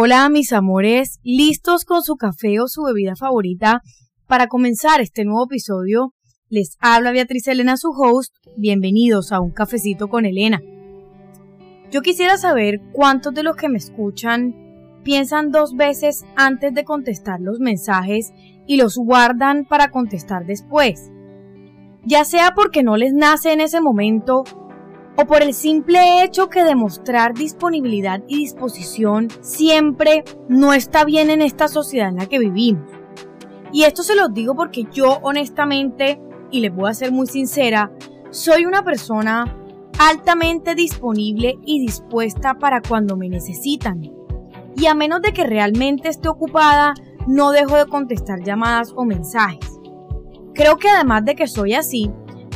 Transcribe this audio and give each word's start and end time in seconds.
Hola 0.00 0.28
mis 0.28 0.52
amores, 0.52 1.18
listos 1.24 1.84
con 1.84 2.04
su 2.04 2.14
café 2.14 2.60
o 2.60 2.68
su 2.68 2.84
bebida 2.84 3.16
favorita 3.16 3.82
para 4.28 4.46
comenzar 4.46 5.00
este 5.00 5.24
nuevo 5.24 5.46
episodio. 5.46 6.14
Les 6.48 6.76
habla 6.78 7.10
Beatriz 7.10 7.48
Elena, 7.48 7.76
su 7.76 7.90
host. 7.90 8.32
Bienvenidos 8.56 9.32
a 9.32 9.40
un 9.40 9.50
cafecito 9.50 10.06
con 10.06 10.24
Elena. 10.24 10.62
Yo 11.90 12.00
quisiera 12.02 12.36
saber 12.36 12.78
cuántos 12.92 13.34
de 13.34 13.42
los 13.42 13.56
que 13.56 13.68
me 13.68 13.78
escuchan 13.78 14.54
piensan 15.02 15.50
dos 15.50 15.74
veces 15.74 16.24
antes 16.36 16.72
de 16.74 16.84
contestar 16.84 17.40
los 17.40 17.58
mensajes 17.58 18.30
y 18.68 18.76
los 18.76 18.98
guardan 18.98 19.64
para 19.64 19.90
contestar 19.90 20.46
después. 20.46 21.10
Ya 22.04 22.24
sea 22.24 22.52
porque 22.54 22.84
no 22.84 22.96
les 22.96 23.14
nace 23.14 23.52
en 23.52 23.60
ese 23.60 23.80
momento 23.80 24.44
o 25.20 25.26
por 25.26 25.42
el 25.42 25.52
simple 25.52 26.22
hecho 26.22 26.48
que 26.48 26.62
demostrar 26.62 27.34
disponibilidad 27.34 28.22
y 28.28 28.36
disposición 28.36 29.26
siempre 29.40 30.22
no 30.48 30.72
está 30.72 31.04
bien 31.04 31.28
en 31.30 31.42
esta 31.42 31.66
sociedad 31.66 32.08
en 32.08 32.16
la 32.16 32.26
que 32.26 32.38
vivimos. 32.38 32.88
Y 33.72 33.82
esto 33.82 34.04
se 34.04 34.14
los 34.14 34.32
digo 34.32 34.54
porque 34.54 34.84
yo 34.92 35.18
honestamente, 35.22 36.20
y 36.52 36.60
les 36.60 36.72
voy 36.72 36.88
a 36.88 36.94
ser 36.94 37.10
muy 37.10 37.26
sincera, 37.26 37.90
soy 38.30 38.64
una 38.64 38.84
persona 38.84 39.56
altamente 39.98 40.76
disponible 40.76 41.58
y 41.66 41.80
dispuesta 41.80 42.54
para 42.54 42.80
cuando 42.80 43.16
me 43.16 43.28
necesitan. 43.28 44.00
Y 44.76 44.86
a 44.86 44.94
menos 44.94 45.20
de 45.20 45.32
que 45.32 45.44
realmente 45.44 46.08
esté 46.08 46.28
ocupada, 46.28 46.94
no 47.26 47.50
dejo 47.50 47.76
de 47.76 47.86
contestar 47.86 48.44
llamadas 48.44 48.92
o 48.94 49.04
mensajes. 49.04 49.80
Creo 50.54 50.76
que 50.76 50.88
además 50.88 51.24
de 51.24 51.34
que 51.34 51.48
soy 51.48 51.74
así, 51.74 52.08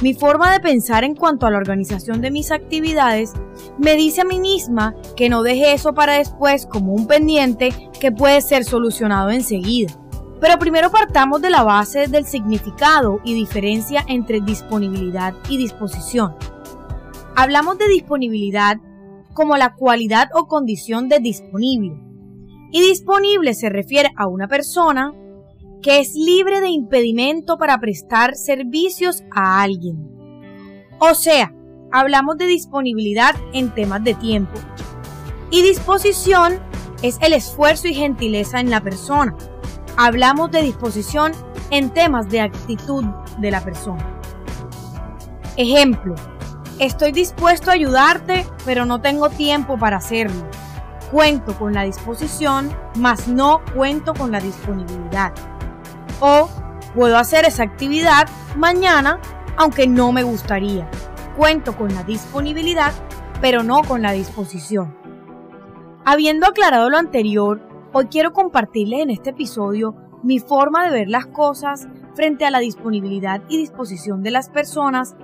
mi 0.02 0.14
forma 0.14 0.50
de 0.52 0.58
pensar 0.58 1.04
en 1.04 1.14
cuanto 1.14 1.46
a 1.46 1.50
la 1.52 1.58
organización 1.58 2.20
de 2.20 2.32
mis 2.32 2.50
actividades 2.50 3.32
me 3.78 3.94
dice 3.94 4.22
a 4.22 4.24
mí 4.24 4.40
misma 4.40 4.96
que 5.16 5.28
no 5.28 5.44
deje 5.44 5.72
eso 5.72 5.94
para 5.94 6.14
después 6.14 6.66
como 6.66 6.92
un 6.92 7.06
pendiente 7.06 7.70
que 8.00 8.10
puede 8.10 8.40
ser 8.40 8.64
solucionado 8.64 9.30
enseguida. 9.30 9.92
Pero 10.40 10.58
primero 10.58 10.90
partamos 10.90 11.40
de 11.40 11.50
la 11.50 11.62
base 11.62 12.08
del 12.08 12.26
significado 12.26 13.20
y 13.22 13.34
diferencia 13.34 14.04
entre 14.08 14.40
disponibilidad 14.40 15.34
y 15.48 15.56
disposición. 15.56 16.34
Hablamos 17.36 17.78
de 17.78 17.86
disponibilidad 17.86 18.78
como 19.34 19.56
la 19.56 19.76
cualidad 19.76 20.30
o 20.34 20.48
condición 20.48 21.08
de 21.08 21.20
disponible. 21.20 21.96
Y 22.72 22.80
disponible 22.80 23.54
se 23.54 23.68
refiere 23.68 24.10
a 24.16 24.26
una 24.26 24.48
persona 24.48 25.14
que 25.82 25.98
es 25.98 26.14
libre 26.14 26.60
de 26.60 26.68
impedimento 26.68 27.58
para 27.58 27.78
prestar 27.78 28.36
servicios 28.36 29.24
a 29.34 29.62
alguien. 29.62 29.98
O 31.00 31.14
sea, 31.14 31.52
hablamos 31.90 32.38
de 32.38 32.46
disponibilidad 32.46 33.34
en 33.52 33.74
temas 33.74 34.02
de 34.04 34.14
tiempo. 34.14 34.58
Y 35.50 35.62
disposición 35.62 36.60
es 37.02 37.18
el 37.20 37.32
esfuerzo 37.32 37.88
y 37.88 37.94
gentileza 37.94 38.60
en 38.60 38.70
la 38.70 38.80
persona. 38.80 39.36
Hablamos 39.96 40.52
de 40.52 40.62
disposición 40.62 41.32
en 41.70 41.90
temas 41.90 42.28
de 42.28 42.40
actitud 42.40 43.04
de 43.38 43.50
la 43.50 43.62
persona. 43.62 44.20
Ejemplo, 45.56 46.14
estoy 46.78 47.10
dispuesto 47.10 47.70
a 47.70 47.74
ayudarte, 47.74 48.46
pero 48.64 48.86
no 48.86 49.00
tengo 49.00 49.28
tiempo 49.30 49.76
para 49.76 49.96
hacerlo. 49.96 50.48
Cuento 51.10 51.58
con 51.58 51.74
la 51.74 51.82
disposición, 51.82 52.74
mas 52.96 53.28
no 53.28 53.60
cuento 53.74 54.14
con 54.14 54.30
la 54.30 54.40
disponibilidad 54.40 55.34
o 56.22 56.48
puedo 56.94 57.18
hacer 57.18 57.44
esa 57.44 57.64
actividad 57.64 58.28
mañana 58.56 59.20
aunque 59.56 59.86
no 59.86 60.12
me 60.12 60.22
gustaría. 60.22 60.88
Cuento 61.36 61.76
con 61.76 61.94
la 61.94 62.04
disponibilidad, 62.04 62.92
pero 63.40 63.62
no 63.62 63.82
con 63.82 64.00
la 64.02 64.12
disposición. 64.12 64.96
Habiendo 66.04 66.46
aclarado 66.46 66.88
lo 66.88 66.96
anterior, 66.96 67.60
hoy 67.92 68.06
quiero 68.06 68.32
compartirles 68.32 69.00
en 69.00 69.10
este 69.10 69.30
episodio 69.30 69.94
mi 70.22 70.38
forma 70.38 70.84
de 70.84 70.92
ver 70.92 71.08
las 71.08 71.26
cosas 71.26 71.88
frente 72.14 72.44
a 72.44 72.50
la 72.50 72.60
disponibilidad 72.60 73.42
y 73.48 73.58
disposición 73.58 74.22
de 74.22 74.30
las 74.30 74.48
personas, 74.48 75.16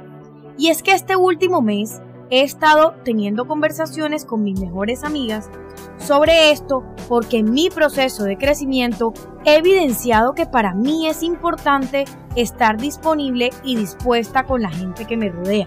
y 0.57 0.69
es 0.69 0.83
que 0.83 0.93
este 0.93 1.15
último 1.15 1.63
mes 1.63 2.03
he 2.31 2.43
estado 2.43 2.95
teniendo 3.05 3.47
conversaciones 3.47 4.25
con 4.25 4.43
mis 4.43 4.61
mejores 4.61 5.05
amigas 5.05 5.51
sobre 5.99 6.51
esto 6.51 6.85
porque 7.09 7.39
en 7.39 7.51
mi 7.51 7.71
proceso 7.71 8.25
de 8.25 8.37
crecimiento 8.37 9.13
he 9.45 9.57
evidenciado 9.57 10.35
que 10.35 10.47
para 10.47 10.75
mí 10.75 11.07
es 11.07 11.23
importante 11.23 12.05
estar 12.37 12.77
disponible 12.77 13.51
y 13.65 13.77
dispuesta 13.77 14.45
con 14.45 14.63
la 14.63 14.71
gente 14.71 15.07
que 15.07 15.17
me 15.17 15.31
rodea. 15.31 15.67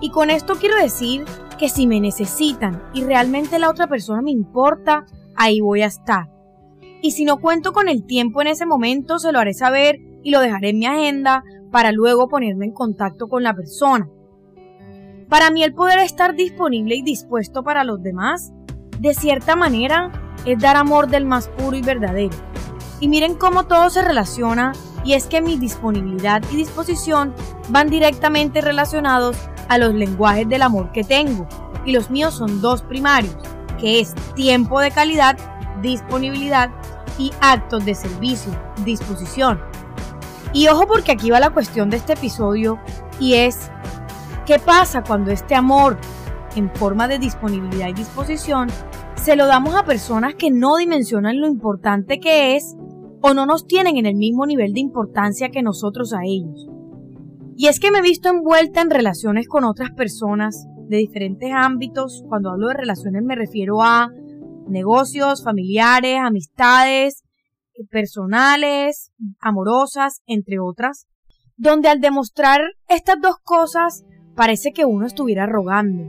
Y 0.00 0.10
con 0.10 0.30
esto 0.30 0.54
quiero 0.56 0.76
decir 0.76 1.24
que 1.58 1.68
si 1.68 1.86
me 1.86 2.00
necesitan 2.00 2.82
y 2.92 3.04
realmente 3.04 3.58
la 3.58 3.70
otra 3.70 3.86
persona 3.86 4.20
me 4.20 4.32
importa, 4.32 5.04
ahí 5.36 5.60
voy 5.60 5.82
a 5.82 5.86
estar. 5.86 6.28
Y 7.02 7.12
si 7.12 7.24
no 7.24 7.38
cuento 7.38 7.72
con 7.72 7.88
el 7.88 8.04
tiempo 8.04 8.40
en 8.40 8.48
ese 8.48 8.66
momento, 8.66 9.18
se 9.18 9.32
lo 9.32 9.38
haré 9.38 9.54
saber 9.54 9.96
y 10.22 10.30
lo 10.30 10.40
dejaré 10.40 10.70
en 10.70 10.78
mi 10.78 10.86
agenda 10.86 11.44
para 11.70 11.92
luego 11.92 12.28
ponerme 12.28 12.66
en 12.66 12.72
contacto 12.72 13.28
con 13.28 13.42
la 13.42 13.54
persona. 13.54 14.08
Para 15.32 15.50
mí 15.50 15.64
el 15.64 15.72
poder 15.72 15.98
estar 16.00 16.34
disponible 16.34 16.94
y 16.94 17.00
dispuesto 17.00 17.62
para 17.62 17.84
los 17.84 18.02
demás, 18.02 18.52
de 18.98 19.14
cierta 19.14 19.56
manera, 19.56 20.12
es 20.44 20.58
dar 20.58 20.76
amor 20.76 21.08
del 21.08 21.24
más 21.24 21.48
puro 21.48 21.74
y 21.74 21.80
verdadero. 21.80 22.36
Y 23.00 23.08
miren 23.08 23.36
cómo 23.36 23.64
todo 23.64 23.88
se 23.88 24.02
relaciona 24.02 24.72
y 25.06 25.14
es 25.14 25.24
que 25.28 25.40
mi 25.40 25.56
disponibilidad 25.56 26.42
y 26.52 26.56
disposición 26.56 27.34
van 27.70 27.88
directamente 27.88 28.60
relacionados 28.60 29.38
a 29.70 29.78
los 29.78 29.94
lenguajes 29.94 30.46
del 30.50 30.60
amor 30.60 30.92
que 30.92 31.02
tengo. 31.02 31.48
Y 31.86 31.92
los 31.92 32.10
míos 32.10 32.34
son 32.34 32.60
dos 32.60 32.82
primarios, 32.82 33.34
que 33.80 34.00
es 34.00 34.14
tiempo 34.34 34.80
de 34.80 34.90
calidad, 34.90 35.38
disponibilidad 35.80 36.70
y 37.16 37.32
actos 37.40 37.86
de 37.86 37.94
servicio, 37.94 38.52
disposición. 38.84 39.58
Y 40.52 40.68
ojo 40.68 40.86
porque 40.86 41.12
aquí 41.12 41.30
va 41.30 41.40
la 41.40 41.48
cuestión 41.48 41.88
de 41.88 41.96
este 41.96 42.12
episodio 42.12 42.78
y 43.18 43.32
es 43.36 43.71
¿Qué 44.46 44.58
pasa 44.58 45.04
cuando 45.04 45.30
este 45.30 45.54
amor 45.54 45.96
en 46.56 46.68
forma 46.74 47.06
de 47.06 47.20
disponibilidad 47.20 47.86
y 47.88 47.92
disposición 47.92 48.68
se 49.14 49.36
lo 49.36 49.46
damos 49.46 49.76
a 49.76 49.84
personas 49.84 50.34
que 50.34 50.50
no 50.50 50.76
dimensionan 50.76 51.40
lo 51.40 51.46
importante 51.46 52.18
que 52.18 52.56
es 52.56 52.74
o 53.20 53.34
no 53.34 53.46
nos 53.46 53.68
tienen 53.68 53.98
en 53.98 54.06
el 54.06 54.16
mismo 54.16 54.44
nivel 54.44 54.72
de 54.72 54.80
importancia 54.80 55.50
que 55.50 55.62
nosotros 55.62 56.12
a 56.12 56.24
ellos? 56.24 56.66
Y 57.56 57.68
es 57.68 57.78
que 57.78 57.92
me 57.92 57.98
he 57.98 58.02
visto 58.02 58.30
envuelta 58.30 58.80
en 58.80 58.90
relaciones 58.90 59.46
con 59.46 59.62
otras 59.62 59.92
personas 59.92 60.66
de 60.88 60.96
diferentes 60.96 61.52
ámbitos. 61.54 62.24
Cuando 62.28 62.50
hablo 62.50 62.66
de 62.66 62.74
relaciones 62.74 63.22
me 63.22 63.36
refiero 63.36 63.80
a 63.80 64.10
negocios, 64.66 65.44
familiares, 65.44 66.18
amistades, 66.18 67.22
personales, 67.92 69.12
amorosas, 69.38 70.22
entre 70.26 70.58
otras, 70.58 71.06
donde 71.56 71.88
al 71.88 72.00
demostrar 72.00 72.60
estas 72.88 73.20
dos 73.20 73.36
cosas 73.44 74.04
Parece 74.34 74.72
que 74.72 74.84
uno 74.84 75.06
estuviera 75.06 75.46
rogando, 75.46 76.04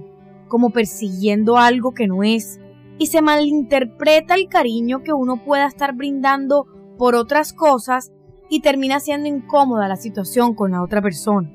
como 0.48 0.70
persiguiendo 0.70 1.58
algo 1.58 1.94
que 1.94 2.08
no 2.08 2.24
es, 2.24 2.60
y 2.98 3.08
se 3.08 3.22
malinterpreta 3.22 4.36
el 4.36 4.48
cariño 4.48 5.04
que 5.04 5.14
uno 5.14 5.44
pueda 5.44 5.68
estar 5.68 5.94
brindando 5.94 6.68
por 6.98 7.16
otras 7.16 7.54
cosas 7.54 8.12
y 8.50 8.62
termina 8.62 9.00
siendo 9.00 9.28
incómoda 9.28 9.88
la 9.88 9.96
situación 9.96 10.54
con 10.54 10.72
la 10.72 10.84
otra 10.84 11.02
persona. 11.02 11.52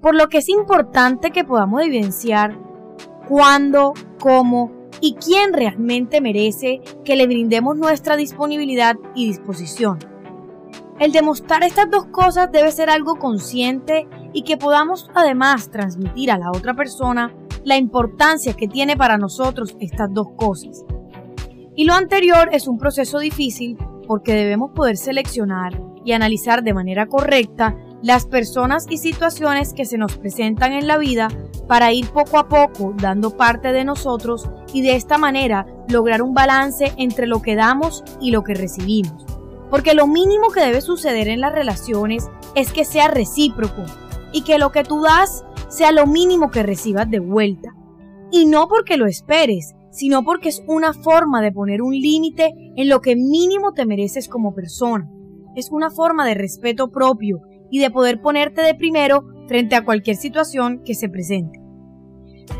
Por 0.00 0.14
lo 0.14 0.28
que 0.28 0.38
es 0.38 0.48
importante 0.48 1.30
que 1.30 1.44
podamos 1.44 1.82
evidenciar 1.82 2.56
cuándo, 3.28 3.92
cómo 4.20 4.70
y 5.00 5.14
quién 5.14 5.52
realmente 5.52 6.20
merece 6.20 6.80
que 7.04 7.16
le 7.16 7.26
brindemos 7.26 7.76
nuestra 7.76 8.16
disponibilidad 8.16 8.96
y 9.14 9.26
disposición. 9.26 9.98
El 10.98 11.12
demostrar 11.12 11.62
estas 11.62 11.90
dos 11.90 12.06
cosas 12.06 12.50
debe 12.50 12.70
ser 12.72 12.88
algo 12.88 13.16
consciente 13.16 14.06
y 14.36 14.42
que 14.42 14.58
podamos 14.58 15.08
además 15.14 15.70
transmitir 15.70 16.30
a 16.30 16.36
la 16.36 16.50
otra 16.50 16.74
persona 16.74 17.34
la 17.64 17.78
importancia 17.78 18.52
que 18.52 18.68
tiene 18.68 18.94
para 18.94 19.16
nosotros 19.16 19.74
estas 19.80 20.12
dos 20.12 20.26
cosas. 20.36 20.84
Y 21.74 21.86
lo 21.86 21.94
anterior 21.94 22.50
es 22.52 22.68
un 22.68 22.76
proceso 22.76 23.18
difícil 23.18 23.78
porque 24.06 24.34
debemos 24.34 24.72
poder 24.72 24.98
seleccionar 24.98 25.80
y 26.04 26.12
analizar 26.12 26.62
de 26.62 26.74
manera 26.74 27.06
correcta 27.06 27.78
las 28.02 28.26
personas 28.26 28.84
y 28.90 28.98
situaciones 28.98 29.72
que 29.72 29.86
se 29.86 29.96
nos 29.96 30.18
presentan 30.18 30.74
en 30.74 30.86
la 30.86 30.98
vida 30.98 31.28
para 31.66 31.94
ir 31.94 32.06
poco 32.10 32.38
a 32.38 32.46
poco 32.46 32.92
dando 32.94 33.38
parte 33.38 33.72
de 33.72 33.86
nosotros 33.86 34.50
y 34.70 34.82
de 34.82 34.96
esta 34.96 35.16
manera 35.16 35.66
lograr 35.88 36.20
un 36.20 36.34
balance 36.34 36.92
entre 36.98 37.26
lo 37.26 37.40
que 37.40 37.56
damos 37.56 38.04
y 38.20 38.32
lo 38.32 38.44
que 38.44 38.52
recibimos. 38.52 39.24
Porque 39.70 39.94
lo 39.94 40.06
mínimo 40.06 40.50
que 40.50 40.60
debe 40.60 40.82
suceder 40.82 41.28
en 41.28 41.40
las 41.40 41.54
relaciones 41.54 42.28
es 42.54 42.70
que 42.70 42.84
sea 42.84 43.08
recíproco 43.08 43.82
y 44.36 44.42
que 44.42 44.58
lo 44.58 44.70
que 44.70 44.84
tú 44.84 45.00
das 45.00 45.46
sea 45.70 45.92
lo 45.92 46.06
mínimo 46.06 46.50
que 46.50 46.62
recibas 46.62 47.10
de 47.10 47.20
vuelta. 47.20 47.74
Y 48.30 48.44
no 48.44 48.68
porque 48.68 48.98
lo 48.98 49.06
esperes, 49.06 49.74
sino 49.90 50.24
porque 50.24 50.50
es 50.50 50.62
una 50.68 50.92
forma 50.92 51.40
de 51.40 51.52
poner 51.52 51.80
un 51.80 51.94
límite 51.94 52.52
en 52.76 52.90
lo 52.90 53.00
que 53.00 53.16
mínimo 53.16 53.72
te 53.72 53.86
mereces 53.86 54.28
como 54.28 54.54
persona. 54.54 55.10
Es 55.54 55.70
una 55.70 55.90
forma 55.90 56.26
de 56.26 56.34
respeto 56.34 56.90
propio 56.90 57.40
y 57.70 57.78
de 57.78 57.90
poder 57.90 58.20
ponerte 58.20 58.60
de 58.60 58.74
primero 58.74 59.24
frente 59.48 59.74
a 59.74 59.86
cualquier 59.86 60.16
situación 60.16 60.82
que 60.84 60.94
se 60.94 61.08
presente. 61.08 61.58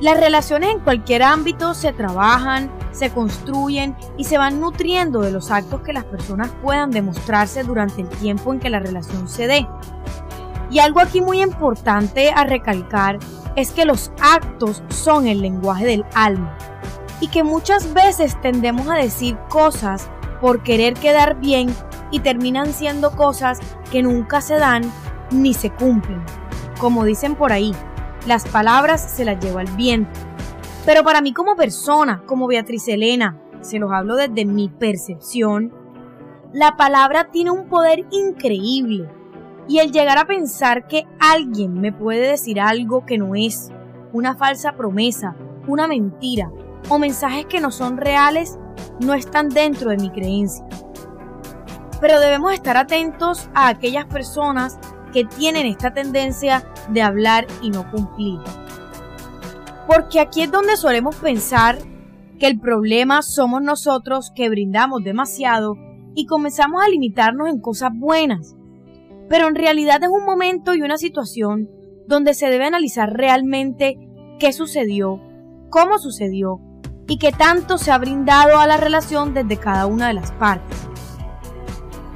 Las 0.01 0.19
relaciones 0.19 0.71
en 0.71 0.81
cualquier 0.81 1.25
ámbito 1.25 1.75
se 1.75 1.93
trabajan, 1.93 2.71
se 2.93 3.11
construyen 3.11 3.95
y 4.17 4.25
se 4.25 4.39
van 4.39 4.61
nutriendo 4.61 5.21
de 5.21 5.31
los 5.31 5.51
actos 5.51 5.83
que 5.83 5.93
las 5.93 6.05
personas 6.05 6.51
puedan 6.63 6.91
demostrarse 6.91 7.65
durante 7.65 8.01
el 8.01 8.09
tiempo 8.09 8.55
en 8.55 8.61
que 8.61 8.71
la 8.71 8.81
relación 8.81 9.29
se 9.29 9.47
dé. 9.47 9.67
Y 10.71 10.81
algo 10.81 11.01
aquí 11.01 11.21
muy 11.21 11.43
importante 11.43 12.31
a 12.31 12.45
recalcar 12.45 13.19
es 13.55 13.71
que 13.71 13.85
los 13.85 14.13
actos 14.21 14.83
son 14.89 15.27
el 15.27 15.41
lenguaje 15.41 15.87
del 15.87 16.05
alma 16.15 16.57
y 17.21 17.29
que 17.29 17.43
muchas 17.43 17.95
veces 17.95 18.41
tendemos 18.41 18.89
a 18.89 18.97
decir 18.97 19.39
cosas 19.49 20.09
por 20.41 20.63
querer 20.63 20.95
quedar 20.95 21.41
bien 21.41 21.75
y 22.11 22.21
terminan 22.21 22.73
siendo 22.73 23.13
cosas 23.13 23.59
que 23.91 24.03
nunca 24.03 24.41
se 24.41 24.55
dan 24.55 24.83
ni 25.31 25.55
se 25.55 25.71
cumplen. 25.71 26.23
Como 26.79 27.05
dicen 27.05 27.35
por 27.35 27.53
ahí, 27.53 27.73
las 28.27 28.47
palabras 28.47 29.01
se 29.01 29.25
las 29.25 29.43
lleva 29.43 29.63
el 29.63 29.71
viento. 29.73 30.21
Pero 30.85 31.03
para 31.03 31.21
mí 31.21 31.33
como 31.33 31.57
persona, 31.57 32.23
como 32.27 32.47
Beatriz 32.47 32.87
Elena, 32.89 33.41
se 33.61 33.79
los 33.79 33.91
hablo 33.91 34.15
desde 34.15 34.45
mi 34.45 34.69
percepción, 34.69 35.73
la 36.53 36.77
palabra 36.77 37.31
tiene 37.31 37.51
un 37.51 37.69
poder 37.69 38.07
increíble. 38.11 39.09
Y 39.69 39.79
el 39.79 39.93
llegar 39.93 40.19
a 40.19 40.27
pensar 40.27 40.87
que 40.87 41.07
alguien 41.19 41.81
me 41.81 41.93
puede 41.93 42.29
decir 42.31 42.61
algo 42.61 43.05
que 43.05 43.19
no 43.19 43.35
es, 43.35 43.71
una 44.13 44.37
falsa 44.37 44.73
promesa, 44.77 45.35
una 45.67 45.89
mentira 45.89 46.51
o 46.89 46.99
mensajes 46.99 47.47
que 47.47 47.61
no 47.61 47.71
son 47.71 47.97
reales, 47.97 48.59
no 49.01 49.15
están 49.15 49.49
dentro 49.49 49.91
de 49.91 49.97
mi 49.97 50.11
creencia. 50.11 50.65
Pero 52.01 52.21
debemos 52.21 52.53
estar 52.53 52.77
atentos 52.77 53.51
a 53.55 53.69
aquellas 53.69 54.05
personas 54.07 54.79
que 55.13 55.25
tienen 55.25 55.67
esta 55.67 55.93
tendencia 55.93 56.65
de 56.91 57.03
hablar 57.03 57.47
y 57.63 57.71
no 57.71 57.91
cumplir. 57.91 58.39
Porque 59.87 60.21
aquí 60.21 60.43
es 60.43 60.51
donde 60.51 60.77
solemos 60.77 61.17
pensar 61.17 61.79
que 62.39 62.47
el 62.47 62.61
problema 62.61 63.23
somos 63.23 63.63
nosotros 63.63 64.31
que 64.35 64.49
brindamos 64.49 65.03
demasiado 65.03 65.77
y 66.15 66.27
comenzamos 66.27 66.83
a 66.83 66.89
limitarnos 66.89 67.49
en 67.49 67.61
cosas 67.61 67.91
buenas. 67.95 68.57
Pero 69.29 69.49
en 69.49 69.55
realidad 69.55 70.03
es 70.03 70.09
un 70.09 70.25
momento 70.25 70.75
y 70.75 70.83
una 70.83 70.99
situación 70.99 71.71
donde 72.07 72.35
se 72.35 72.49
debe 72.49 72.67
analizar 72.67 73.13
realmente 73.13 73.99
qué 74.39 74.53
sucedió, 74.53 75.21
cómo 75.71 75.99
sucedió 75.99 76.61
y 77.09 77.19
qué 77.19 77.33
tanto 77.33 77.79
se 77.79 77.91
ha 77.91 77.99
brindado 77.99 78.59
a 78.59 78.67
la 78.67 78.77
relación 78.77 79.35
desde 79.35 79.57
cada 79.57 79.87
una 79.87 80.09
de 80.09 80.15
las 80.15 80.33
partes. 80.33 80.79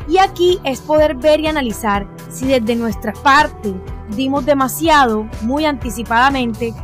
Y 0.09 0.19
aquí 0.19 0.59
es 0.65 0.81
poder 0.81 1.15
ver 1.17 1.41
y 1.41 1.47
analizar 1.47 2.09
si 2.31 2.47
desde 2.47 2.75
nuestra 2.77 3.13
parte 3.13 3.75
dimos 4.17 4.45
demasiado, 4.45 5.29
muy 5.43 5.65
anticipadamente, 5.65 6.75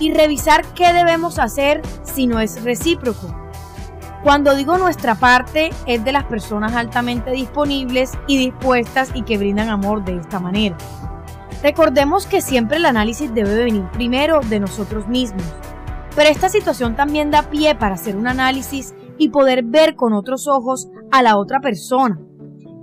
y 0.00 0.12
revisar 0.12 0.64
qué 0.74 0.92
debemos 0.92 1.38
hacer 1.38 1.82
si 2.02 2.26
no 2.26 2.40
es 2.40 2.62
recíproco. 2.64 3.43
Cuando 4.24 4.56
digo 4.56 4.78
nuestra 4.78 5.16
parte 5.16 5.68
es 5.86 6.02
de 6.02 6.10
las 6.10 6.24
personas 6.24 6.72
altamente 6.72 7.30
disponibles 7.32 8.12
y 8.26 8.38
dispuestas 8.38 9.10
y 9.14 9.20
que 9.20 9.36
brindan 9.36 9.68
amor 9.68 10.02
de 10.02 10.16
esta 10.16 10.40
manera. 10.40 10.78
Recordemos 11.62 12.26
que 12.26 12.40
siempre 12.40 12.78
el 12.78 12.86
análisis 12.86 13.34
debe 13.34 13.54
venir 13.54 13.84
primero 13.92 14.40
de 14.40 14.60
nosotros 14.60 15.08
mismos, 15.08 15.44
pero 16.16 16.30
esta 16.30 16.48
situación 16.48 16.96
también 16.96 17.30
da 17.30 17.50
pie 17.50 17.74
para 17.74 17.96
hacer 17.96 18.16
un 18.16 18.26
análisis 18.26 18.94
y 19.18 19.28
poder 19.28 19.62
ver 19.62 19.94
con 19.94 20.14
otros 20.14 20.48
ojos 20.48 20.88
a 21.12 21.22
la 21.22 21.36
otra 21.36 21.60
persona. 21.60 22.18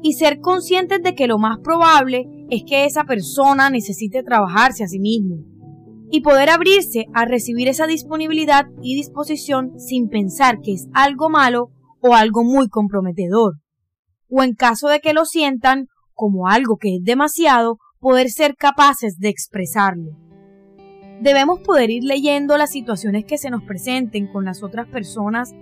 Y 0.03 0.13
ser 0.13 0.41
conscientes 0.41 1.01
de 1.01 1.15
que 1.15 1.25
lo 1.25 1.39
más 1.39 1.57
probable 1.57 2.45
es 2.51 2.61
que 2.67 2.85
esa 2.85 3.05
persona 3.05 3.71
necesite 3.71 4.21
trabajarse 4.21 4.83
a 4.83 4.87
sí 4.87 4.99
mismo 4.99 5.50
y 6.11 6.21
poder 6.21 6.49
abrirse 6.49 7.05
a 7.13 7.25
recibir 7.25 7.69
esa 7.69 7.87
disponibilidad 7.87 8.65
y 8.81 8.95
disposición 8.95 9.79
sin 9.79 10.09
pensar 10.09 10.59
que 10.61 10.73
es 10.73 10.87
algo 10.93 11.29
malo 11.29 11.69
o 12.01 12.15
algo 12.15 12.43
muy 12.43 12.67
comprometedor. 12.67 13.53
O 14.29 14.43
en 14.43 14.53
caso 14.53 14.89
de 14.89 14.99
que 14.99 15.13
lo 15.13 15.25
sientan 15.25 15.87
como 16.13 16.47
algo 16.47 16.77
que 16.77 16.97
es 16.97 17.03
demasiado, 17.03 17.77
poder 17.99 18.29
ser 18.29 18.55
capaces 18.55 19.17
de 19.19 19.29
expresarlo. 19.29 20.11
Debemos 21.21 21.59
poder 21.61 21.89
ir 21.91 22.03
leyendo 22.03 22.57
las 22.57 22.71
situaciones 22.71 23.25
que 23.25 23.37
se 23.37 23.49
nos 23.49 23.63
presenten 23.63 24.27
con 24.27 24.43
las 24.43 24.63
otras 24.63 24.87
personas 24.87 25.53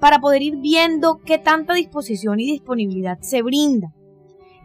para 0.00 0.18
poder 0.18 0.42
ir 0.42 0.56
viendo 0.60 1.20
qué 1.24 1.38
tanta 1.38 1.72
disposición 1.72 2.40
y 2.40 2.50
disponibilidad 2.50 3.18
se 3.20 3.42
brinda. 3.42 3.88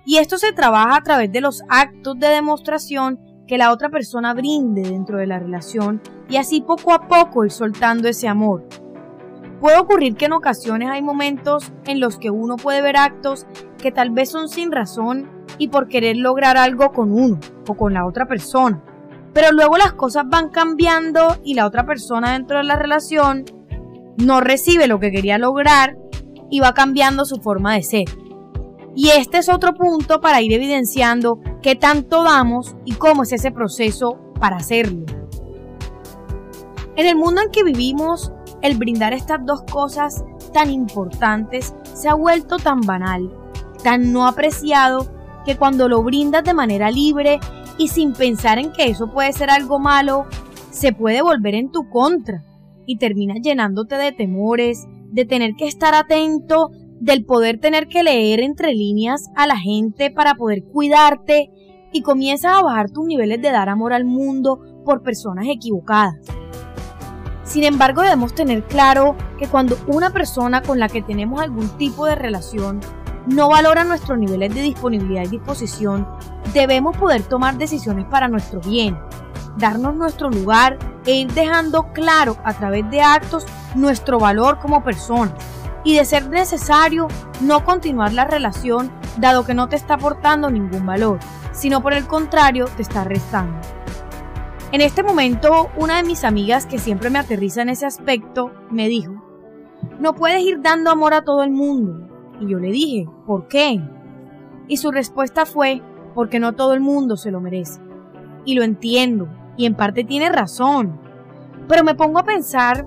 Y 0.06 0.18
esto 0.18 0.38
se 0.38 0.52
trabaja 0.52 0.98
a 0.98 1.04
través 1.04 1.32
de 1.32 1.42
los 1.42 1.62
actos 1.70 2.18
de 2.20 2.28
demostración 2.28 3.20
que 3.50 3.58
la 3.58 3.72
otra 3.72 3.90
persona 3.90 4.36
brinde 4.36 4.84
dentro 4.84 5.18
de 5.18 5.26
la 5.26 5.40
relación 5.40 6.04
y 6.30 6.38
así 6.38 6.62
poco 6.62 6.94
a 6.94 7.08
poco 7.08 7.46
ir 7.46 7.52
soltando 7.52 8.08
ese 8.08 8.28
amor. 8.28 8.64
Puede 9.60 9.80
ocurrir 9.80 10.16
que 10.16 10.26
en 10.26 10.34
ocasiones 10.34 10.90
hay 10.92 11.02
momentos 11.02 11.74
en 11.88 12.00
los 12.00 12.20
que 12.20 12.30
uno 12.30 12.58
puede 12.58 12.84
ver 12.84 12.96
actos 12.96 13.48
que 13.80 13.92
tal 13.92 14.12
vez 14.12 14.30
son 14.30 14.50
sin 14.50 14.72
razón 14.72 15.28
y 15.58 15.70
por 15.70 15.88
querer 15.88 16.16
lograr 16.18 16.58
algo 16.58 16.92
con 16.92 17.12
uno 17.12 17.40
o 17.68 17.74
con 17.74 17.96
la 17.96 18.06
otra 18.06 18.28
persona. 18.28 18.84
Pero 19.34 19.52
luego 19.52 19.78
las 19.78 19.94
cosas 19.94 20.26
van 20.30 20.50
cambiando 20.50 21.40
y 21.44 21.56
la 21.56 21.66
otra 21.66 21.88
persona 21.88 22.34
dentro 22.34 22.60
de 22.60 22.66
la 22.66 22.76
relación 22.76 23.46
no 24.18 24.42
recibe 24.42 24.86
lo 24.86 25.00
que 25.00 25.12
quería 25.12 25.40
lograr 25.40 25.98
y 26.52 26.60
va 26.60 26.76
cambiando 26.76 27.26
su 27.26 27.38
forma 27.38 27.74
de 27.74 27.82
ser. 27.82 28.06
Y 28.96 29.10
este 29.10 29.40
es 29.40 29.50
otro 29.50 29.74
punto 29.74 30.22
para 30.22 30.40
ir 30.44 30.54
evidenciando 30.54 31.40
qué 31.62 31.76
tanto 31.76 32.24
damos 32.24 32.76
y 32.86 32.94
cómo 32.94 33.24
es 33.24 33.32
ese 33.32 33.52
proceso 33.52 34.18
para 34.40 34.58
hacerlo. 34.58 35.06
En 36.96 37.06
el 37.06 37.16
mundo 37.16 37.42
en 37.42 37.52
que 37.52 37.64
vivimos, 37.64 38.32
el 38.62 38.78
brindar 38.78 39.14
estas 39.14 39.46
dos 39.46 39.62
cosas 39.72 40.24
tan 40.54 40.70
importantes 40.70 41.74
se 41.94 42.10
ha 42.10 42.14
vuelto 42.14 42.58
tan 42.58 42.82
banal, 42.82 43.32
tan 43.84 44.12
no 44.12 44.28
apreciado, 44.28 45.08
que 45.46 45.56
cuando 45.56 45.88
lo 45.88 46.04
brindas 46.04 46.44
de 46.44 46.54
manera 46.54 46.92
libre 46.92 47.40
y 47.78 47.88
sin 47.88 48.14
pensar 48.14 48.60
en 48.60 48.72
que 48.74 48.86
eso 48.90 49.12
puede 49.12 49.32
ser 49.34 49.50
algo 49.50 49.80
malo, 49.80 50.26
se 50.72 50.92
puede 50.92 51.22
volver 51.22 51.56
en 51.56 51.72
tu 51.72 51.90
contra 51.90 52.44
y 52.86 52.98
terminas 52.98 53.38
llenándote 53.42 53.96
de 53.96 54.12
temores, 54.12 54.88
de 55.12 55.26
tener 55.26 55.56
que 55.56 55.68
estar 55.68 55.96
atento, 55.96 56.72
del 57.00 57.26
poder 57.26 57.60
tener 57.60 57.88
que 57.88 58.04
leer 58.04 58.42
entre 58.42 58.74
líneas 58.74 59.30
a 59.36 59.48
la 59.48 59.58
gente 59.58 60.12
para 60.12 60.36
poder 60.36 60.64
cuidarte 60.64 61.50
y 61.92 62.02
comienzas 62.02 62.58
a 62.58 62.62
bajar 62.62 62.92
tus 62.92 63.06
niveles 63.06 63.42
de 63.42 63.52
dar 63.52 63.70
amor 63.70 63.94
al 63.94 64.06
mundo 64.06 64.60
por 64.86 65.02
personas 65.02 65.46
equivocadas. 65.48 66.16
Sin 67.44 67.64
embargo, 67.64 68.04
debemos 68.04 68.36
tener 68.36 68.64
claro 68.66 69.16
que 69.40 69.48
cuando 69.48 69.78
una 69.88 70.12
persona 70.12 70.62
con 70.62 70.78
la 70.78 70.88
que 70.88 71.02
tenemos 71.02 71.42
algún 71.42 71.68
tipo 71.78 72.06
de 72.06 72.16
relación 72.16 72.80
no 73.26 73.50
valora 73.50 73.84
nuestros 73.84 74.20
niveles 74.20 74.54
de 74.54 74.62
disponibilidad 74.62 75.24
y 75.24 75.30
disposición, 75.30 76.08
debemos 76.54 76.96
poder 76.98 77.24
tomar 77.24 77.58
decisiones 77.58 78.06
para 78.06 78.28
nuestro 78.28 78.60
bien, 78.60 78.98
darnos 79.58 79.96
nuestro 79.96 80.30
lugar 80.30 80.78
e 81.06 81.16
ir 81.16 81.32
dejando 81.34 81.92
claro 81.92 82.38
a 82.44 82.54
través 82.54 82.90
de 82.92 83.02
actos 83.02 83.46
nuestro 83.76 84.20
valor 84.20 84.60
como 84.60 84.84
personas 84.84 85.34
y 85.90 85.96
de 85.96 86.06
ser 86.06 86.30
necesario 86.30 87.08
no 87.42 87.66
continuar 87.66 88.14
la 88.14 88.24
relación 88.24 88.92
dado 89.18 89.44
que 89.44 89.56
no 89.56 89.70
te 89.70 89.76
está 89.76 89.96
aportando 89.96 90.52
ningún 90.52 90.86
valor, 90.86 91.18
sino 91.52 91.82
por 91.82 91.94
el 91.94 92.06
contrario 92.06 92.66
te 92.78 92.84
está 92.84 93.06
restando. 93.06 93.60
En 94.72 94.82
este 94.82 95.02
momento, 95.02 95.72
una 95.78 95.98
de 95.98 96.04
mis 96.04 96.24
amigas 96.24 96.68
que 96.68 96.78
siempre 96.78 97.10
me 97.10 97.18
aterriza 97.18 97.64
en 97.64 97.70
ese 97.70 97.88
aspecto 97.88 98.52
me 98.70 98.88
dijo, 98.88 99.14
no 100.00 100.14
puedes 100.14 100.44
ir 100.44 100.62
dando 100.62 100.92
amor 100.92 101.16
a 101.16 101.24
todo 101.24 101.42
el 101.42 101.50
mundo. 101.50 102.08
Y 102.40 102.48
yo 102.48 102.60
le 102.60 102.70
dije, 102.70 103.10
¿por 103.26 103.48
qué? 103.48 103.82
Y 104.68 104.78
su 104.78 104.92
respuesta 104.92 105.48
fue, 105.48 105.82
porque 106.14 106.40
no 106.40 106.54
todo 106.54 106.76
el 106.76 106.82
mundo 106.82 107.18
se 107.18 107.32
lo 107.32 107.42
merece. 107.42 107.82
Y 108.46 108.54
lo 108.54 108.62
entiendo, 108.62 109.28
y 109.58 109.66
en 109.66 109.74
parte 109.74 110.04
tiene 110.04 110.30
razón. 110.30 111.02
Pero 111.68 111.84
me 111.84 111.96
pongo 111.96 112.20
a 112.20 112.26
pensar, 112.26 112.86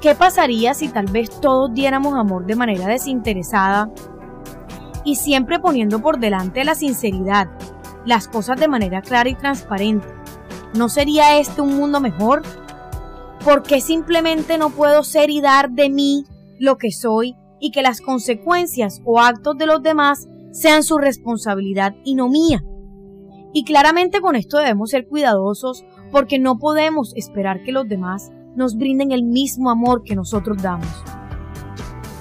¿qué 0.00 0.14
pasaría 0.14 0.74
si 0.74 0.88
tal 0.88 1.06
vez 1.06 1.30
todos 1.40 1.72
diéramos 1.72 2.14
amor 2.14 2.46
de 2.46 2.56
manera 2.56 2.86
desinteresada 2.86 3.90
y 5.04 5.16
siempre 5.16 5.58
poniendo 5.58 6.00
por 6.00 6.18
delante 6.18 6.64
la 6.64 6.74
sinceridad, 6.74 7.48
las 8.04 8.28
cosas 8.28 8.58
de 8.58 8.68
manera 8.68 9.02
clara 9.02 9.28
y 9.28 9.34
transparente? 9.34 10.06
¿No 10.74 10.88
sería 10.88 11.38
este 11.38 11.60
un 11.60 11.76
mundo 11.76 12.00
mejor? 12.00 12.42
¿Por 13.44 13.62
qué 13.62 13.80
simplemente 13.80 14.56
no 14.58 14.70
puedo 14.70 15.02
ser 15.02 15.30
y 15.30 15.40
dar 15.40 15.70
de 15.70 15.90
mí 15.90 16.24
lo 16.58 16.78
que 16.78 16.92
soy 16.92 17.36
y 17.58 17.70
que 17.70 17.82
las 17.82 18.00
consecuencias 18.00 19.00
o 19.04 19.20
actos 19.20 19.56
de 19.56 19.66
los 19.66 19.82
demás 19.82 20.28
sean 20.52 20.82
su 20.82 20.98
responsabilidad 20.98 21.94
y 22.04 22.14
no 22.14 22.28
mía. 22.28 22.62
Y 23.52 23.64
claramente 23.64 24.20
con 24.20 24.36
esto 24.36 24.58
debemos 24.58 24.90
ser 24.90 25.06
cuidadosos 25.08 25.84
porque 26.10 26.38
no 26.38 26.58
podemos 26.58 27.12
esperar 27.16 27.62
que 27.62 27.72
los 27.72 27.88
demás 27.88 28.30
nos 28.54 28.76
brinden 28.76 29.12
el 29.12 29.22
mismo 29.22 29.70
amor 29.70 30.02
que 30.04 30.16
nosotros 30.16 30.62
damos. 30.62 30.88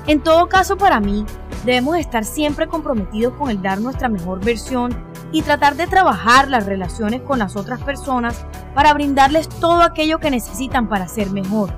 En 0.07 0.21
todo 0.21 0.47
caso, 0.47 0.77
para 0.77 0.99
mí, 0.99 1.25
debemos 1.65 1.97
estar 1.97 2.25
siempre 2.25 2.67
comprometidos 2.67 3.33
con 3.33 3.49
el 3.49 3.61
dar 3.61 3.79
nuestra 3.79 4.09
mejor 4.09 4.43
versión 4.43 4.95
y 5.31 5.43
tratar 5.43 5.75
de 5.75 5.87
trabajar 5.87 6.49
las 6.49 6.65
relaciones 6.65 7.21
con 7.21 7.39
las 7.39 7.55
otras 7.55 7.81
personas 7.81 8.45
para 8.73 8.93
brindarles 8.93 9.47
todo 9.47 9.81
aquello 9.81 10.19
que 10.19 10.31
necesitan 10.31 10.89
para 10.89 11.07
ser 11.07 11.29
mejor. 11.31 11.69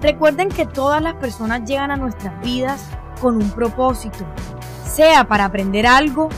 Recuerden 0.00 0.48
que 0.48 0.66
todas 0.66 1.02
las 1.02 1.14
personas 1.14 1.68
llegan 1.68 1.90
a 1.90 1.96
nuestras 1.96 2.40
vidas 2.42 2.84
con 3.20 3.36
un 3.36 3.50
propósito, 3.50 4.24
sea 4.84 5.26
para 5.26 5.46
aprender 5.46 5.86
algo 5.86 6.28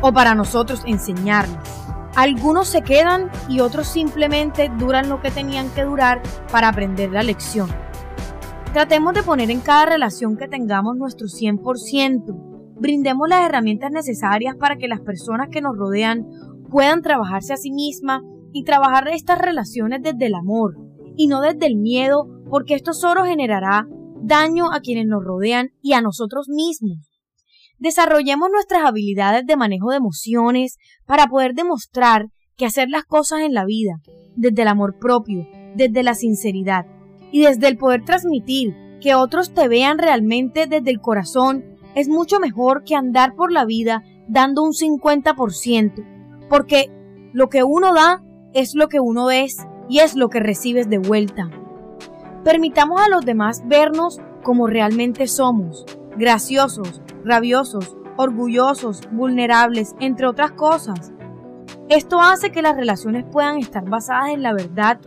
o 0.00 0.12
para 0.12 0.34
nosotros 0.34 0.82
enseñarles. 0.86 1.73
Algunos 2.16 2.68
se 2.68 2.82
quedan 2.82 3.30
y 3.48 3.60
otros 3.60 3.88
simplemente 3.88 4.70
duran 4.78 5.08
lo 5.08 5.20
que 5.20 5.32
tenían 5.32 5.68
que 5.70 5.82
durar 5.82 6.22
para 6.52 6.68
aprender 6.68 7.10
la 7.10 7.24
lección. 7.24 7.68
Tratemos 8.72 9.14
de 9.14 9.22
poner 9.22 9.50
en 9.50 9.60
cada 9.60 9.86
relación 9.86 10.36
que 10.36 10.46
tengamos 10.46 10.96
nuestro 10.96 11.26
100%, 11.26 12.76
brindemos 12.76 13.28
las 13.28 13.46
herramientas 13.46 13.90
necesarias 13.90 14.54
para 14.56 14.76
que 14.76 14.88
las 14.88 15.00
personas 15.00 15.48
que 15.50 15.60
nos 15.60 15.76
rodean 15.76 16.24
puedan 16.70 17.02
trabajarse 17.02 17.52
a 17.52 17.56
sí 17.56 17.72
mismas 17.72 18.22
y 18.52 18.64
trabajar 18.64 19.08
estas 19.08 19.38
relaciones 19.38 20.00
desde 20.02 20.26
el 20.26 20.34
amor 20.34 20.76
y 21.16 21.26
no 21.26 21.40
desde 21.40 21.66
el 21.66 21.76
miedo, 21.76 22.28
porque 22.50 22.74
esto 22.74 22.92
solo 22.92 23.24
generará 23.24 23.86
daño 24.22 24.72
a 24.72 24.80
quienes 24.80 25.06
nos 25.06 25.24
rodean 25.24 25.70
y 25.82 25.92
a 25.92 26.00
nosotros 26.00 26.48
mismos. 26.48 27.13
Desarrollemos 27.84 28.48
nuestras 28.50 28.82
habilidades 28.82 29.44
de 29.44 29.56
manejo 29.56 29.90
de 29.90 29.98
emociones 29.98 30.78
para 31.04 31.26
poder 31.26 31.52
demostrar 31.52 32.28
que 32.56 32.64
hacer 32.64 32.88
las 32.88 33.04
cosas 33.04 33.40
en 33.40 33.52
la 33.52 33.66
vida, 33.66 34.00
desde 34.36 34.62
el 34.62 34.68
amor 34.68 34.98
propio, 34.98 35.46
desde 35.76 36.02
la 36.02 36.14
sinceridad 36.14 36.86
y 37.30 37.42
desde 37.42 37.68
el 37.68 37.76
poder 37.76 38.02
transmitir 38.02 38.74
que 39.02 39.14
otros 39.14 39.52
te 39.52 39.68
vean 39.68 39.98
realmente 39.98 40.66
desde 40.66 40.90
el 40.90 41.02
corazón 41.02 41.62
es 41.94 42.08
mucho 42.08 42.40
mejor 42.40 42.84
que 42.84 42.94
andar 42.94 43.34
por 43.34 43.52
la 43.52 43.66
vida 43.66 44.02
dando 44.28 44.62
un 44.62 44.72
50%, 44.72 46.48
porque 46.48 46.90
lo 47.34 47.50
que 47.50 47.64
uno 47.64 47.92
da 47.92 48.24
es 48.54 48.74
lo 48.74 48.88
que 48.88 49.00
uno 49.00 49.30
es 49.30 49.58
y 49.90 49.98
es 49.98 50.14
lo 50.14 50.30
que 50.30 50.40
recibes 50.40 50.88
de 50.88 50.96
vuelta. 50.96 51.50
Permitamos 52.44 52.98
a 53.02 53.10
los 53.10 53.26
demás 53.26 53.62
vernos 53.66 54.20
como 54.42 54.68
realmente 54.68 55.26
somos, 55.26 55.84
graciosos, 56.16 57.02
rabiosos, 57.24 57.96
orgullosos, 58.16 59.00
vulnerables, 59.10 59.94
entre 60.00 60.26
otras 60.26 60.52
cosas. 60.52 61.12
Esto 61.88 62.20
hace 62.20 62.50
que 62.50 62.62
las 62.62 62.76
relaciones 62.76 63.24
puedan 63.30 63.58
estar 63.58 63.88
basadas 63.88 64.30
en 64.30 64.42
la 64.42 64.52
verdad 64.52 65.00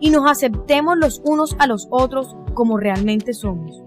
y 0.00 0.10
nos 0.10 0.30
aceptemos 0.30 0.96
los 0.96 1.20
unos 1.24 1.56
a 1.58 1.66
los 1.66 1.86
otros 1.90 2.36
como 2.54 2.76
realmente 2.76 3.32
somos. 3.32 3.82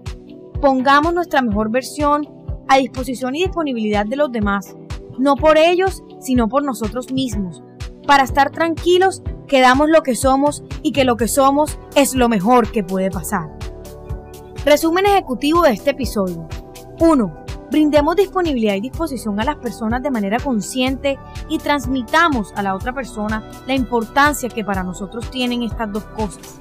Pongamos 0.60 1.14
nuestra 1.14 1.42
mejor 1.42 1.70
versión 1.70 2.28
a 2.68 2.78
disposición 2.78 3.34
y 3.34 3.42
disponibilidad 3.42 4.06
de 4.06 4.16
los 4.16 4.32
demás, 4.32 4.76
no 5.18 5.36
por 5.36 5.58
ellos, 5.58 6.02
sino 6.20 6.48
por 6.48 6.64
nosotros 6.64 7.12
mismos, 7.12 7.62
para 8.06 8.24
estar 8.24 8.50
tranquilos 8.50 9.22
que 9.46 9.60
damos 9.60 9.88
lo 9.88 10.02
que 10.02 10.14
somos 10.14 10.62
y 10.82 10.92
que 10.92 11.04
lo 11.04 11.16
que 11.16 11.28
somos 11.28 11.78
es 11.94 12.14
lo 12.14 12.28
mejor 12.28 12.70
que 12.70 12.84
puede 12.84 13.10
pasar. 13.10 13.48
Resumen 14.64 15.06
ejecutivo 15.06 15.62
de 15.62 15.72
este 15.72 15.90
episodio. 15.90 16.46
1. 17.00 17.44
Brindemos 17.70 18.16
disponibilidad 18.16 18.74
y 18.74 18.80
disposición 18.80 19.38
a 19.40 19.44
las 19.44 19.56
personas 19.56 20.02
de 20.02 20.10
manera 20.10 20.38
consciente 20.38 21.18
y 21.48 21.58
transmitamos 21.58 22.52
a 22.56 22.62
la 22.62 22.74
otra 22.74 22.94
persona 22.94 23.48
la 23.66 23.74
importancia 23.74 24.48
que 24.48 24.64
para 24.64 24.82
nosotros 24.82 25.30
tienen 25.30 25.62
estas 25.62 25.92
dos 25.92 26.04
cosas. 26.04 26.60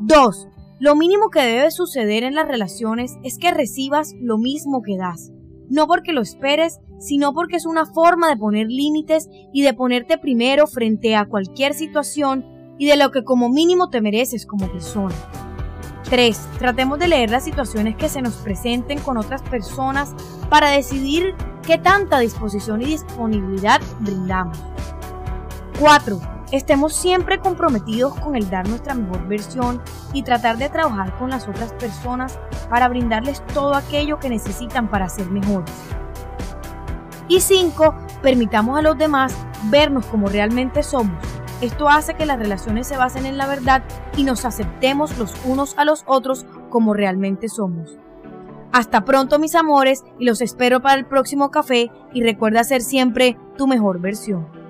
2. 0.00 0.48
Lo 0.80 0.96
mínimo 0.96 1.30
que 1.30 1.40
debe 1.40 1.70
suceder 1.70 2.24
en 2.24 2.34
las 2.34 2.46
relaciones 2.46 3.16
es 3.22 3.38
que 3.38 3.52
recibas 3.52 4.14
lo 4.20 4.38
mismo 4.38 4.82
que 4.82 4.96
das. 4.96 5.32
No 5.68 5.86
porque 5.86 6.12
lo 6.12 6.20
esperes, 6.20 6.80
sino 6.98 7.32
porque 7.32 7.56
es 7.56 7.66
una 7.66 7.86
forma 7.86 8.28
de 8.28 8.36
poner 8.36 8.66
límites 8.68 9.28
y 9.52 9.62
de 9.62 9.74
ponerte 9.74 10.18
primero 10.18 10.66
frente 10.66 11.16
a 11.16 11.26
cualquier 11.26 11.74
situación 11.74 12.44
y 12.78 12.86
de 12.86 12.96
lo 12.96 13.10
que 13.10 13.24
como 13.24 13.48
mínimo 13.48 13.88
te 13.88 14.00
mereces 14.00 14.46
como 14.46 14.70
persona. 14.70 15.14
3. 16.04 16.38
Tratemos 16.58 16.98
de 16.98 17.08
leer 17.08 17.30
las 17.30 17.44
situaciones 17.44 17.96
que 17.96 18.08
se 18.08 18.22
nos 18.22 18.34
presenten 18.34 19.00
con 19.00 19.16
otras 19.16 19.42
personas 19.42 20.14
para 20.48 20.70
decidir 20.70 21.34
qué 21.66 21.78
tanta 21.78 22.18
disposición 22.18 22.82
y 22.82 22.86
disponibilidad 22.86 23.80
brindamos. 24.00 24.58
4 25.80 26.34
Estemos 26.54 26.94
siempre 26.94 27.40
comprometidos 27.40 28.14
con 28.20 28.36
el 28.36 28.48
dar 28.48 28.68
nuestra 28.68 28.94
mejor 28.94 29.26
versión 29.26 29.82
y 30.12 30.22
tratar 30.22 30.56
de 30.56 30.68
trabajar 30.68 31.18
con 31.18 31.30
las 31.30 31.48
otras 31.48 31.72
personas 31.72 32.38
para 32.70 32.86
brindarles 32.88 33.44
todo 33.46 33.74
aquello 33.74 34.20
que 34.20 34.28
necesitan 34.28 34.88
para 34.88 35.08
ser 35.08 35.28
mejores. 35.30 35.72
Y 37.26 37.40
5. 37.40 37.94
Permitamos 38.22 38.78
a 38.78 38.82
los 38.82 38.96
demás 38.96 39.34
vernos 39.64 40.06
como 40.06 40.28
realmente 40.28 40.84
somos. 40.84 41.18
Esto 41.60 41.88
hace 41.88 42.14
que 42.14 42.26
las 42.26 42.38
relaciones 42.38 42.86
se 42.86 42.96
basen 42.96 43.26
en 43.26 43.38
la 43.38 43.46
verdad 43.46 43.82
y 44.16 44.24
nos 44.24 44.44
aceptemos 44.44 45.16
los 45.18 45.34
unos 45.44 45.78
a 45.78 45.84
los 45.84 46.04
otros 46.06 46.46
como 46.68 46.94
realmente 46.94 47.48
somos. 47.48 47.96
Hasta 48.72 49.04
pronto 49.04 49.38
mis 49.38 49.54
amores 49.54 50.02
y 50.18 50.24
los 50.24 50.40
espero 50.40 50.82
para 50.82 50.96
el 50.96 51.06
próximo 51.06 51.50
café 51.50 51.92
y 52.12 52.22
recuerda 52.24 52.64
ser 52.64 52.82
siempre 52.82 53.38
tu 53.56 53.68
mejor 53.68 54.00
versión. 54.00 54.63